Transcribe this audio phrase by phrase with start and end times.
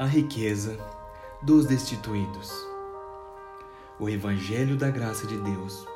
[0.00, 0.78] a riqueza
[1.42, 2.50] dos destituídos.
[3.98, 5.86] O Evangelho da graça de Deus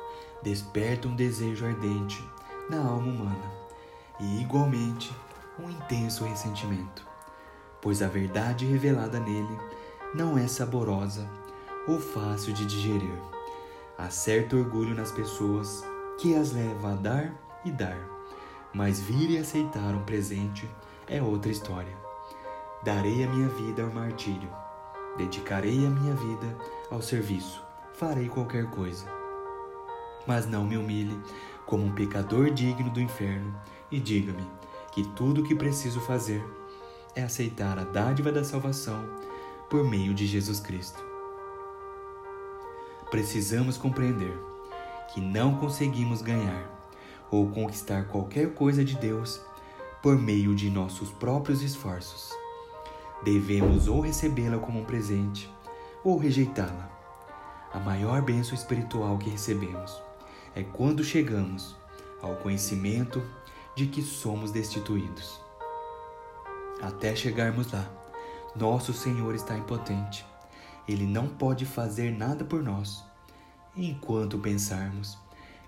[0.43, 2.23] desperta um desejo ardente
[2.69, 3.51] na alma humana
[4.19, 5.11] e, igualmente,
[5.59, 7.03] um intenso ressentimento,
[7.81, 9.57] pois a verdade revelada nele
[10.13, 11.27] não é saborosa
[11.87, 13.19] ou fácil de digerir.
[13.97, 15.83] Há certo orgulho nas pessoas
[16.19, 17.33] que as leva a dar
[17.65, 17.97] e dar,
[18.71, 20.69] mas vir e aceitar um presente
[21.07, 22.05] é outra história.
[22.85, 24.47] Darei a minha vida ao martírio,
[25.17, 26.55] dedicarei a minha vida
[26.91, 27.59] ao serviço,
[27.95, 29.07] farei qualquer coisa.
[30.27, 31.19] Mas não me humilhe
[31.65, 33.59] como um pecador digno do inferno
[33.89, 34.47] e diga-me
[34.91, 36.45] que tudo o que preciso fazer
[37.15, 39.03] é aceitar a dádiva da salvação
[39.67, 41.03] por meio de Jesus Cristo.
[43.09, 44.37] Precisamos compreender
[45.11, 46.69] que não conseguimos ganhar
[47.31, 49.41] ou conquistar qualquer coisa de Deus
[50.03, 52.44] por meio de nossos próprios esforços
[53.23, 55.51] devemos ou recebê-la como um presente
[56.03, 56.91] ou rejeitá-la.
[57.73, 60.01] A maior bênção espiritual que recebemos
[60.55, 61.75] é quando chegamos
[62.21, 63.21] ao conhecimento
[63.75, 65.39] de que somos destituídos.
[66.81, 67.85] Até chegarmos lá,
[68.55, 70.25] nosso Senhor está impotente.
[70.87, 73.03] Ele não pode fazer nada por nós,
[73.75, 75.17] enquanto pensarmos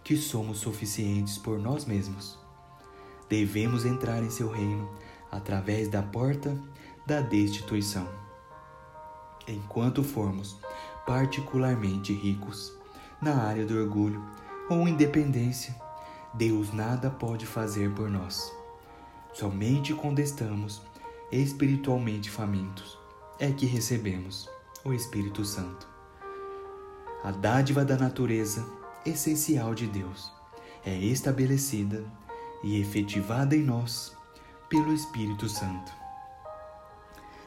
[0.03, 2.39] que somos suficientes por nós mesmos.
[3.27, 4.89] Devemos entrar em seu reino
[5.29, 6.57] através da porta
[7.07, 8.05] da destituição.
[9.47, 10.59] Enquanto formos
[11.05, 12.73] particularmente ricos
[13.21, 14.21] na área do orgulho
[14.69, 15.73] ou independência,
[16.33, 18.53] Deus nada pode fazer por nós.
[19.31, 20.81] Somente quando estamos
[21.31, 22.99] espiritualmente famintos
[23.39, 24.49] é que recebemos
[24.83, 25.87] o Espírito Santo.
[27.23, 28.67] A dádiva da natureza
[29.05, 30.29] essencial de Deus
[30.85, 32.03] é estabelecida
[32.61, 34.13] e efetivada em nós
[34.67, 36.06] pelo Espírito Santo.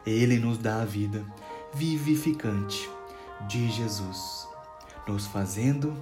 [0.07, 1.25] Ele nos dá a vida
[1.73, 2.91] vivificante
[3.49, 4.49] de Jesus,
[5.07, 5.95] nos fazendo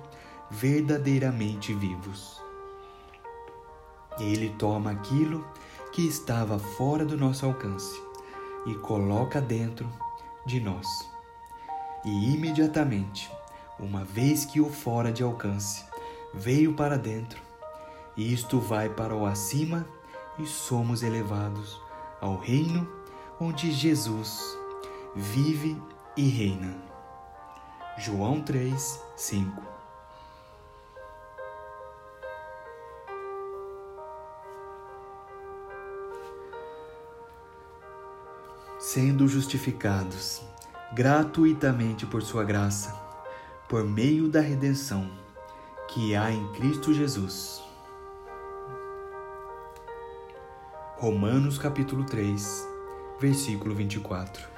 [0.50, 2.40] verdadeiramente vivos.
[4.18, 5.46] Ele toma aquilo
[5.92, 8.00] que estava fora do nosso alcance
[8.66, 9.88] e coloca dentro
[10.46, 10.86] de nós.
[12.04, 13.30] E imediatamente,
[13.78, 15.84] uma vez que o fora de alcance
[16.32, 17.40] veio para dentro,
[18.16, 19.86] isto vai para o acima
[20.38, 21.80] e somos elevados
[22.20, 22.97] ao reino
[23.40, 24.58] onde Jesus
[25.14, 25.80] vive
[26.16, 26.74] e reina.
[27.96, 29.62] João 3, 5
[38.78, 40.42] Sendo justificados
[40.92, 42.94] gratuitamente por Sua graça,
[43.68, 45.10] por meio da redenção
[45.88, 47.62] que há em Cristo Jesus.
[50.96, 52.77] Romanos capítulo 3,
[53.20, 54.57] versículo 24.